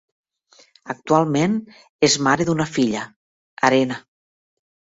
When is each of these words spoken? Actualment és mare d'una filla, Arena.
Actualment 0.93 1.53
és 2.09 2.17
mare 2.29 2.49
d'una 2.51 2.69
filla, 2.73 3.07
Arena. 3.71 4.03